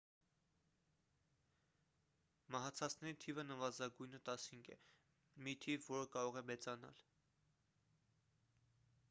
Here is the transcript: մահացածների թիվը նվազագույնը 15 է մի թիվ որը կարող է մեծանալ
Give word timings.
մահացածների 2.55 3.13
թիվը 3.25 3.45
նվազագույնը 3.51 4.21
15 4.31 4.73
է 4.77 4.79
մի 5.49 5.55
թիվ 5.67 5.87
որը 5.93 6.11
կարող 6.19 6.41
է 6.43 6.45
մեծանալ 6.51 7.07